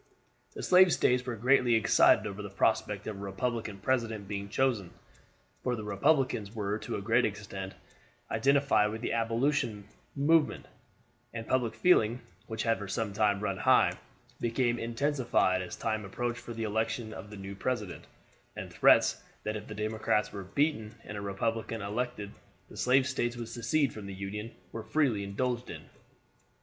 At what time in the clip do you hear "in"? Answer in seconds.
25.69-25.91